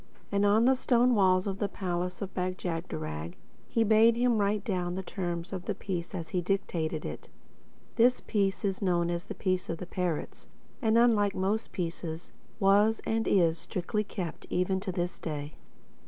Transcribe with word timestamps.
And 0.31 0.47
on 0.47 0.65
the 0.65 0.73
stone 0.73 1.13
walls 1.13 1.45
of 1.45 1.59
the 1.59 1.67
palace 1.69 2.23
of 2.23 2.33
Bag 2.33 2.57
jagderag 2.57 3.35
he 3.69 3.83
bade 3.83 4.15
him 4.15 4.39
write 4.39 4.63
down 4.65 4.95
the 4.95 5.03
terms 5.03 5.53
of 5.53 5.65
the 5.65 5.75
peace 5.75 6.15
as 6.15 6.29
he 6.29 6.41
dictated 6.41 7.05
it. 7.05 7.29
This 7.97 8.19
peace 8.19 8.65
is 8.65 8.81
known 8.81 9.11
as 9.11 9.25
The 9.25 9.35
Peace 9.35 9.69
of 9.69 9.77
The 9.77 9.85
Parrots, 9.85 10.47
and—unlike 10.81 11.35
most 11.35 11.71
peaces—was, 11.71 13.01
and 13.05 13.27
is, 13.27 13.59
strictly 13.59 14.03
kept—even 14.03 14.79
to 14.79 14.91
this 14.91 15.19
day. 15.19 15.53